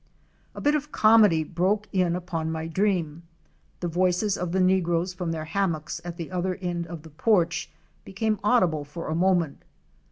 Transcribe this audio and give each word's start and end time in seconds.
A 0.55 0.61
bit 0.61 0.73
of 0.73 0.91
comedy 0.91 1.43
broke 1.43 1.87
in 1.93 2.15
upon 2.15 2.51
my 2.51 2.65
dream— 2.65 3.21
the 3.81 3.87
voices 3.87 4.35
of 4.35 4.51
the 4.51 4.59
negroes 4.59 5.13
from 5.13 5.31
their 5.31 5.45
hammocks 5.45 6.01
at 6.03 6.17
the 6.17 6.31
other 6.31 6.55
end 6.55 6.87
of 6.87 7.03
the 7.03 7.11
porch 7.11 7.69
became 8.03 8.39
audible 8.43 8.83
for 8.83 9.09
a 9.09 9.15
moment. 9.15 9.61